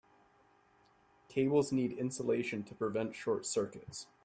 Cables 1.29 1.71
need 1.71 1.91
insulation 1.91 2.63
to 2.63 2.73
prevent 2.73 3.13
short 3.15 3.45
circuits. 3.45 4.07